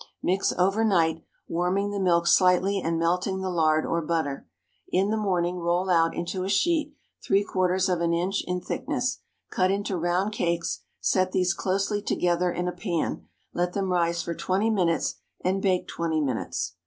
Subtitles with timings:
[0.23, 4.47] Mix over night, warming the milk slightly and melting the lard or butter.
[4.91, 9.19] In the morning, roll out into a sheet three quarters of an inch in thickness;
[9.51, 14.33] cut into round cakes, set these closely together in a pan, let them rise for
[14.33, 16.73] twenty minutes, and bake twenty minutes.